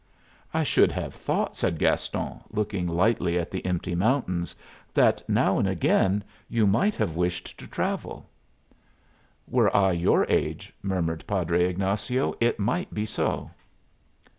"I 0.51 0.63
should 0.63 0.91
have 0.93 1.13
thought," 1.13 1.55
said 1.55 1.77
Gaston, 1.77 2.39
looking 2.49 2.87
lightly 2.87 3.37
at 3.37 3.51
the 3.51 3.63
empty 3.63 3.93
mountains, 3.93 4.55
"that 4.95 5.21
now 5.29 5.59
and 5.59 5.67
again 5.67 6.23
you 6.49 6.65
might 6.65 6.95
have 6.95 7.15
wished 7.15 7.59
to 7.59 7.67
travel." 7.67 8.27
"Were 9.47 9.69
I 9.77 9.91
your 9.91 10.25
age," 10.27 10.73
murmured 10.81 11.23
Padre 11.27 11.65
Ignazio, 11.69 12.33
"it 12.39 12.57
might 12.57 12.91
be 12.91 13.05
so." 13.05 13.51